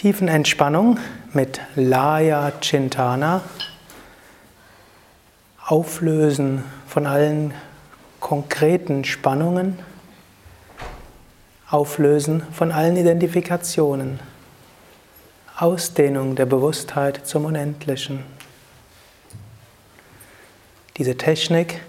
[0.00, 0.98] Tiefenentspannung
[1.34, 3.42] mit Laya Chintana.
[5.66, 7.52] Auflösen von allen
[8.18, 9.78] konkreten Spannungen.
[11.68, 14.20] Auflösen von allen Identifikationen.
[15.58, 18.24] Ausdehnung der Bewusstheit zum Unendlichen.
[20.96, 21.82] Diese Technik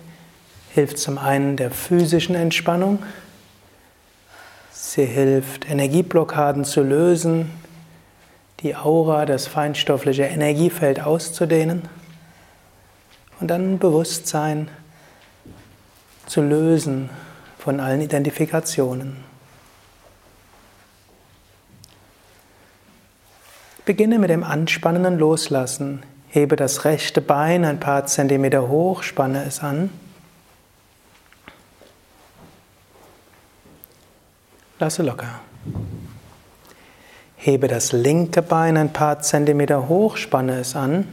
[0.71, 3.01] hilft zum einen der physischen Entspannung.
[4.73, 7.60] Sie hilft, Energieblockaden zu lösen,
[8.61, 11.83] die Aura, das feinstoffliche Energiefeld auszudehnen
[13.39, 14.69] und dann Bewusstsein
[16.27, 17.09] zu lösen
[17.57, 19.23] von allen Identifikationen.
[23.83, 26.03] Beginne mit dem anspannenden Loslassen.
[26.29, 29.89] Hebe das rechte Bein ein paar Zentimeter hoch, spanne es an.
[34.79, 35.41] Lasse locker.
[37.43, 41.07] Hebe das linke Bein ein paar Zentimeter hoch, spanne es an.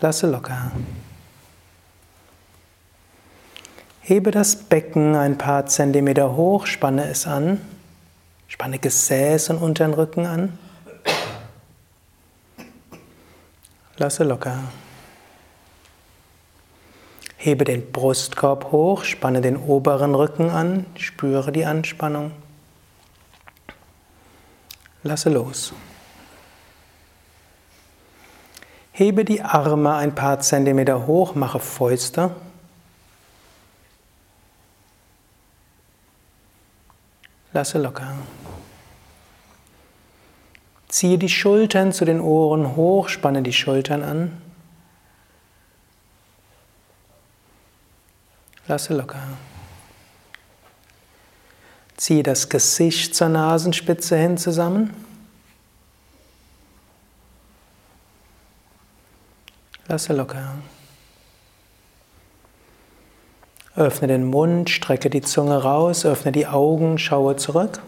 [0.00, 0.70] Lasse locker.
[4.02, 7.60] Hebe das Becken ein paar Zentimeter hoch, spanne es an.
[8.46, 10.56] Spanne Gesäß und unteren Rücken an.
[13.96, 14.62] Lasse locker.
[17.44, 22.30] Hebe den Brustkorb hoch, spanne den oberen Rücken an, spüre die Anspannung.
[25.02, 25.72] Lasse los.
[28.92, 32.30] Hebe die Arme ein paar Zentimeter hoch, mache Fäuste.
[37.52, 38.14] Lasse locker.
[40.86, 44.42] Ziehe die Schultern zu den Ohren hoch, spanne die Schultern an.
[48.72, 49.20] Lasse locker.
[51.98, 54.96] Ziehe das Gesicht zur Nasenspitze hin zusammen.
[59.88, 60.54] Lasse locker.
[63.76, 67.82] Öffne den Mund, strecke die Zunge raus, öffne die Augen, schaue zurück.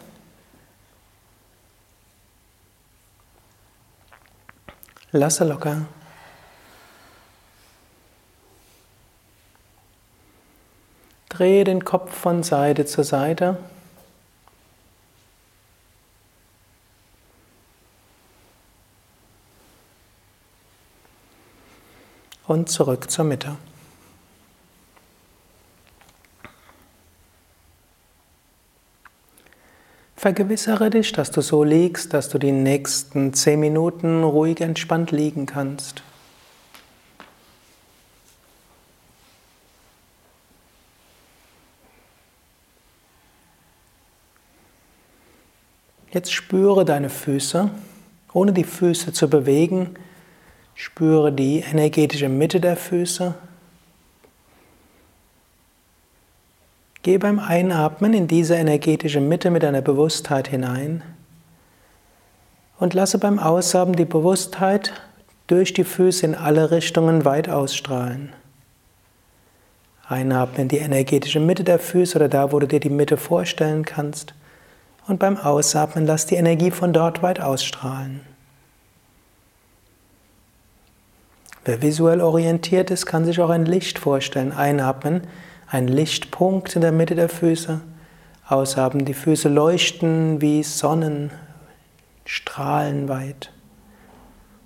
[5.13, 5.87] Lasse locker.
[11.37, 13.57] Drehe den Kopf von Seite zu Seite.
[22.47, 23.57] Und zurück zur Mitte.
[30.15, 35.47] Vergewissere dich, dass du so liegst, dass du die nächsten zehn Minuten ruhig entspannt liegen
[35.47, 36.05] kannst.
[46.15, 47.71] Jetzt spüre deine Füße,
[48.33, 49.97] ohne die Füße zu bewegen.
[50.77, 53.35] Spüre die energetische Mitte der Füße.
[57.03, 61.03] Geh beim Einatmen in diese energetische Mitte mit deiner Bewusstheit hinein
[62.79, 64.93] und lasse beim Ausatmen die Bewusstheit
[65.49, 68.33] durch die Füße in alle Richtungen weit ausstrahlen.
[70.09, 73.85] Einatmen in die energetische Mitte der Füße oder da, wo du dir die Mitte vorstellen
[73.85, 74.33] kannst.
[75.07, 78.21] Und beim Ausatmen lass die Energie von dort weit ausstrahlen.
[81.65, 84.53] Wer visuell orientiert ist, kann sich auch ein Licht vorstellen.
[84.53, 85.23] Einatmen,
[85.67, 87.81] ein Lichtpunkt in der Mitte der Füße.
[88.47, 91.31] Ausatmen, die Füße leuchten wie Sonnen,
[92.27, 93.51] strahlen weit.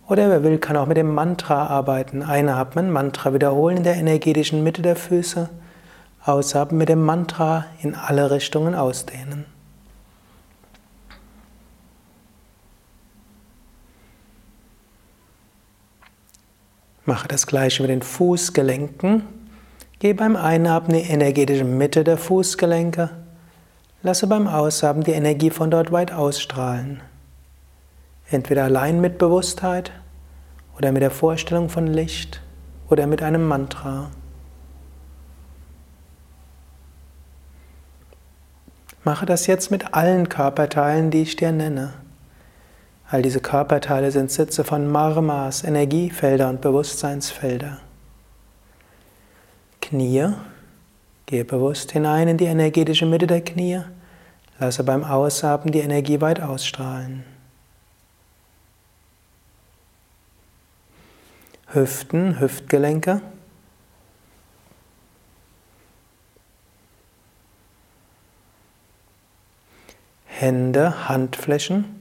[0.09, 2.22] Oder wer will, kann auch mit dem Mantra arbeiten.
[2.22, 5.50] Einatmen, Mantra wiederholen in der energetischen Mitte der Füße.
[6.25, 9.44] Ausatmen mit dem Mantra in alle Richtungen ausdehnen.
[17.08, 19.22] Mache das gleiche mit den Fußgelenken.
[19.98, 23.08] Geh beim Einatmen die energetische Mitte der Fußgelenke.
[24.02, 27.00] Lasse beim Ausatmen die Energie von dort weit ausstrahlen.
[28.30, 29.91] Entweder allein mit Bewusstheit
[30.77, 32.42] oder mit der Vorstellung von Licht
[32.91, 34.10] oder mit einem Mantra.
[39.03, 41.94] Mache das jetzt mit allen Körperteilen, die ich dir nenne.
[43.10, 47.78] All diese Körperteile sind Sitze von Marmas, Energiefelder und Bewusstseinsfelder.
[49.81, 50.34] Knie,
[51.25, 53.81] gehe bewusst hinein in die energetische Mitte der Knie,
[54.59, 57.25] lasse beim Ausatmen die Energie weit ausstrahlen.
[61.69, 63.22] Hüften, Hüftgelenke.
[70.27, 71.97] Hände, Handflächen.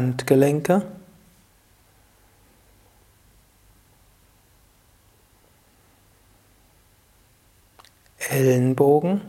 [0.00, 0.80] Handgelenke.
[8.30, 9.20] Ellenbogen.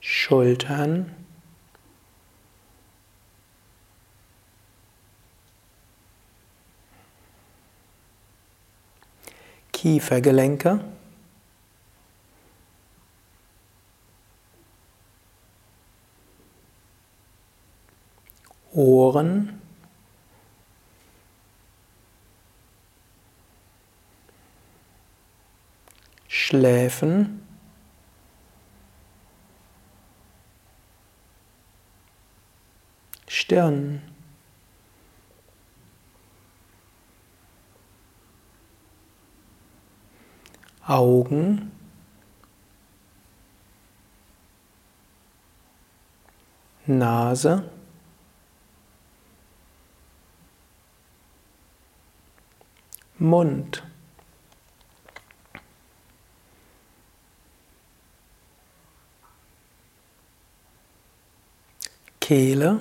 [0.00, 1.14] Schultern.
[9.72, 10.80] Kiefergelenke.
[19.10, 19.60] Ohren.
[26.28, 27.44] Schläfen.
[33.26, 34.02] Stirn.
[40.86, 41.72] Augen.
[46.86, 47.79] Nase.
[53.20, 53.82] Mund.
[62.18, 62.80] Kehle.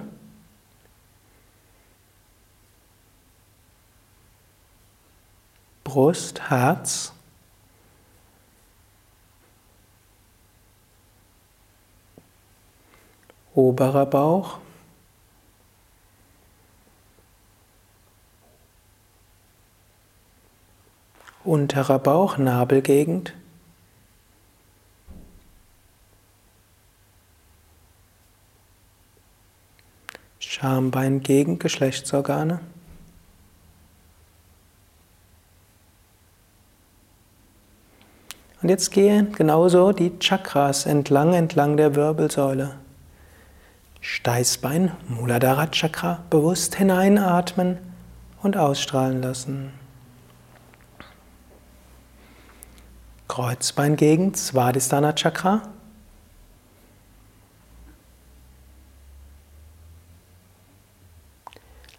[5.83, 7.11] Brust, Herz.
[13.53, 14.59] Oberer Bauch.
[21.49, 23.33] Unterer Bauch, Nabelgegend.
[30.37, 32.59] Schambein gegen Geschlechtsorgane.
[38.61, 42.75] Und jetzt gehe genauso die Chakras entlang, entlang der Wirbelsäule.
[44.01, 47.79] Steißbein, Muladhara Chakra, bewusst hineinatmen
[48.43, 49.78] und ausstrahlen lassen.
[53.39, 55.61] Kreuzbeingegend, Svadhisthana Chakra.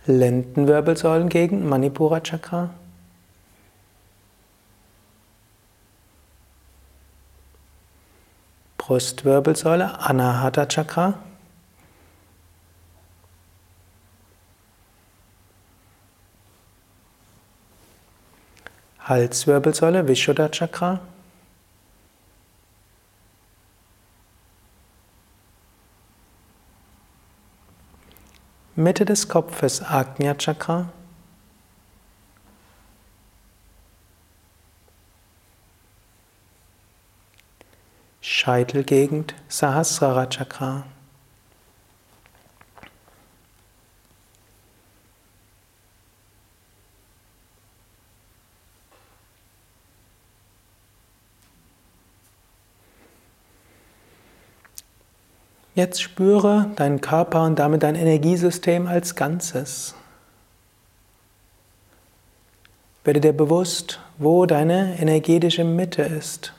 [0.07, 2.69] Lendenwirbelsäulengegend, Manipura Chakra.
[8.77, 11.15] Brustwirbelsäule, Anahata Chakra.
[18.99, 21.01] Halswirbelsäule, Vishuddha Chakra.
[28.81, 30.89] Mitte des Kopfes, Ajna Chakra.
[38.23, 40.85] Scheitelgegend, Sahasrara Chakra.
[55.81, 59.95] Jetzt spüre deinen Körper und damit dein Energiesystem als Ganzes.
[63.03, 66.53] Werde dir bewusst, wo deine energetische Mitte ist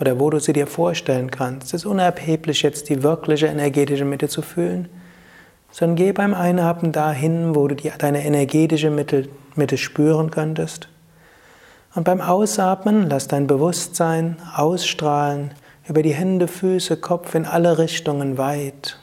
[0.00, 1.68] oder wo du sie dir vorstellen kannst.
[1.68, 4.88] Es ist unerheblich, jetzt die wirkliche energetische Mitte zu fühlen,
[5.70, 10.88] sondern geh beim Einatmen dahin, wo du die, deine energetische Mitte, Mitte spüren könntest.
[11.94, 15.52] Und beim Ausatmen lass dein Bewusstsein ausstrahlen
[15.88, 18.98] über die Hände, Füße, Kopf in alle Richtungen weit.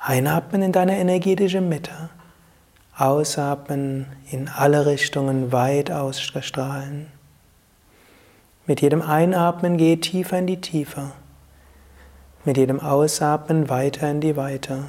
[0.00, 2.10] Einatmen in deine energetische Mitte.
[2.96, 7.08] Ausatmen in alle Richtungen weit ausstrahlen.
[8.66, 11.10] Mit jedem Einatmen gehe tiefer in die Tiefe.
[12.44, 14.84] Mit jedem Ausatmen weiter in die Weite.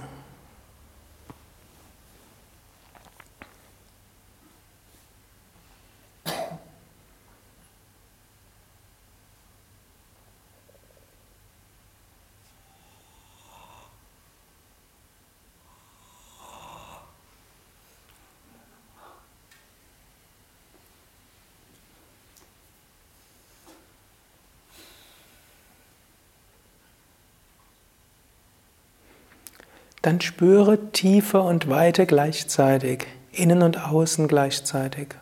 [30.06, 35.16] Dann spüre Tiefe und Weite gleichzeitig, innen und außen gleichzeitig.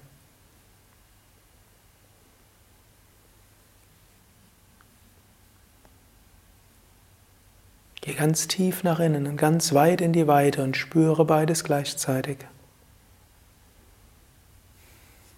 [8.02, 12.40] Geh ganz tief nach innen und ganz weit in die Weite und spüre beides gleichzeitig.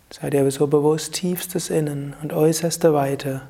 [0.10, 3.44] Sei dir so bewusst, tiefstes Innen und äußerste Weite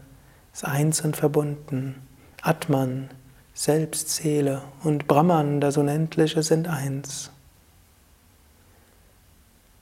[0.52, 2.02] ist eins und verbunden.
[2.42, 3.10] Atman,
[3.58, 7.32] Selbst, Seele und Brahman, das Unendliche, sind eins.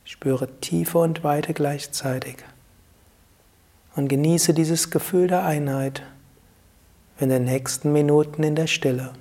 [0.06, 2.38] Spüre Tiefe und Weite gleichzeitig
[3.96, 6.04] und genieße dieses Gefühl der Einheit
[7.20, 9.14] in den nächsten Minuten in der Stille.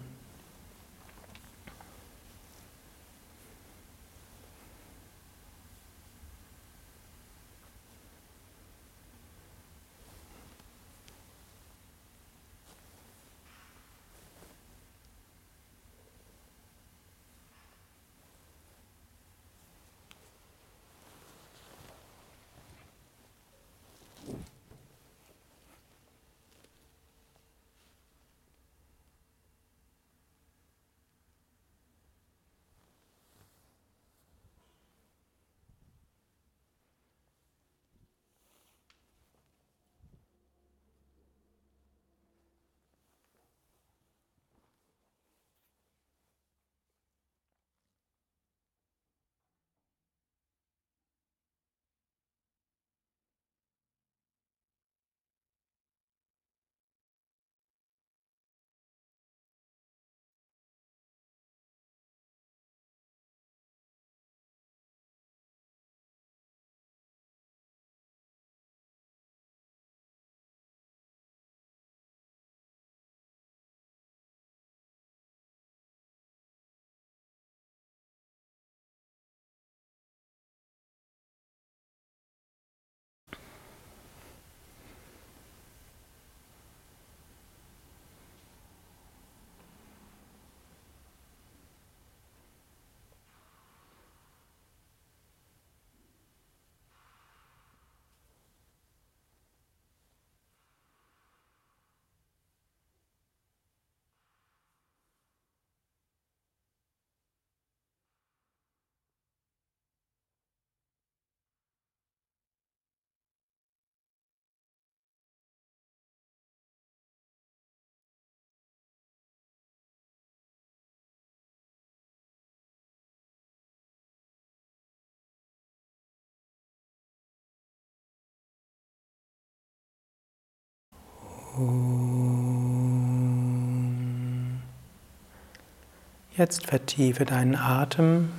[136.34, 138.30] Jetzt vertiefe deinen Atem.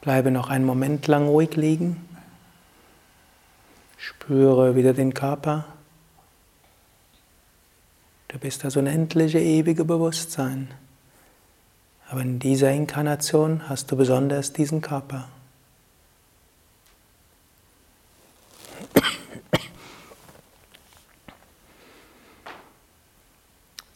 [0.00, 2.08] Bleibe noch einen Moment lang ruhig liegen.
[3.98, 5.64] Spüre wieder den Körper.
[8.26, 10.68] Du bist das unendliche, ewige Bewusstsein.
[12.08, 15.28] Aber in dieser Inkarnation hast du besonders diesen Körper.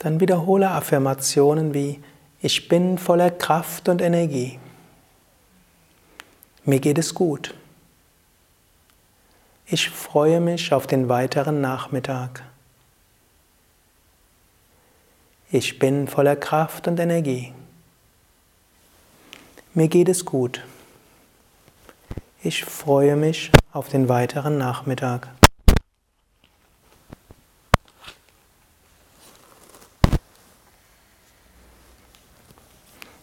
[0.02, 2.02] Dann wiederhole Affirmationen wie
[2.40, 4.58] Ich bin voller Kraft und Energie.
[6.64, 7.54] Mir geht es gut.
[9.64, 12.42] Ich freue mich auf den weiteren Nachmittag.
[15.52, 17.54] Ich bin voller Kraft und Energie.
[19.72, 20.64] Mir geht es gut.
[22.42, 25.28] Ich freue mich auf den weiteren Nachmittag.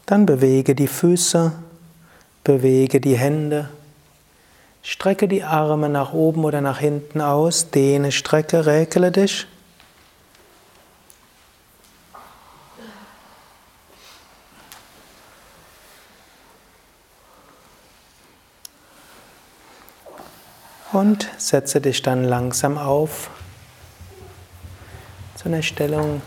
[0.09, 1.51] Dann bewege die Füße,
[2.43, 3.69] bewege die Hände,
[4.81, 9.45] strecke die Arme nach oben oder nach hinten aus, dehne, strecke, räkele dich.
[20.91, 23.29] Und setze dich dann langsam auf
[25.35, 26.23] zu einer Stellung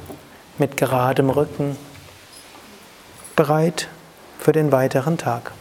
[0.56, 1.76] mit geradem Rücken
[3.36, 3.88] bereit
[4.38, 5.52] für den weiteren Tag.